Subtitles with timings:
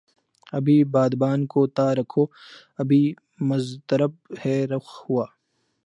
[0.53, 2.25] ابھی بادبان کو تہ رکھو
[2.79, 3.01] ابھی
[3.41, 4.11] مضطرب
[4.45, 5.25] ہے رخ ہوا